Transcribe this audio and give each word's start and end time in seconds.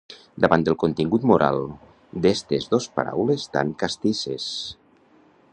Davant 0.45 0.63
del 0.67 0.77
contingut 0.83 1.27
moral 1.31 1.59
d'estes 2.25 2.67
dos 2.73 2.89
paraules 2.97 3.47
tan 3.59 3.77
castisses. 3.85 4.53